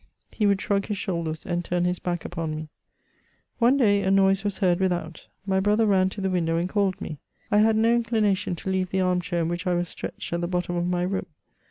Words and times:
He 0.31 0.47
would 0.47 0.59
shrug 0.59 0.87
his 0.87 0.97
shoulders, 0.97 1.45
and 1.45 1.63
turn 1.63 1.85
his 1.85 1.99
back 1.99 2.25
upon 2.25 2.55
me. 2.55 2.69
One 3.59 3.77
day, 3.77 4.01
a 4.01 4.09
noise 4.09 4.43
was 4.43 4.57
heard 4.57 4.79
without; 4.79 5.27
my 5.45 5.59
brother 5.59 5.85
ran 5.85 6.09
to 6.09 6.21
the 6.21 6.29
window 6.31 6.57
and 6.57 6.67
called 6.67 6.99
me. 6.99 7.19
I 7.51 7.59
had 7.59 7.75
no 7.75 7.93
inclination 7.93 8.55
to 8.55 8.71
leave 8.71 8.89
the 8.89 9.01
arm 9.01 9.21
chair 9.21 9.41
in 9.43 9.47
which 9.47 9.67
I 9.67 9.75
was 9.75 9.89
stretched 9.89 10.33
at 10.33 10.41
the 10.41 10.47
bottom 10.47 10.75
of 10.75 10.87
my 10.87 11.03
room. 11.03 11.27